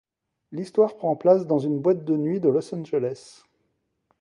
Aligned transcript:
L'histoire 0.51 0.95
prend 0.97 1.15
place 1.15 1.45
dans 1.45 1.59
une 1.59 1.79
boîte 1.79 2.03
de 2.05 2.17
nuit 2.17 2.39
de 2.39 2.49
Los 2.49 2.73
Angeles. 2.73 3.43